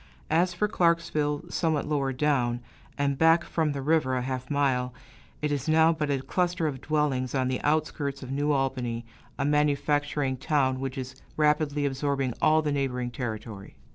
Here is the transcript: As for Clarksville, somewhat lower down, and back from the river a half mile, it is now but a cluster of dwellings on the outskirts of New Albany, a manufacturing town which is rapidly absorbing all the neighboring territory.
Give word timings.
As 0.31 0.51
for 0.51 0.67
Clarksville, 0.67 1.43
somewhat 1.51 1.85
lower 1.87 2.11
down, 2.11 2.59
and 2.97 3.19
back 3.19 3.43
from 3.43 3.71
the 3.71 3.83
river 3.83 4.15
a 4.15 4.23
half 4.23 4.49
mile, 4.49 4.95
it 5.43 5.51
is 5.51 5.69
now 5.69 5.93
but 5.93 6.09
a 6.09 6.23
cluster 6.23 6.65
of 6.65 6.81
dwellings 6.81 7.35
on 7.35 7.49
the 7.49 7.61
outskirts 7.61 8.23
of 8.23 8.31
New 8.31 8.51
Albany, 8.51 9.05
a 9.37 9.45
manufacturing 9.45 10.37
town 10.37 10.79
which 10.79 10.97
is 10.97 11.21
rapidly 11.37 11.85
absorbing 11.85 12.33
all 12.41 12.63
the 12.63 12.71
neighboring 12.71 13.11
territory. 13.11 13.75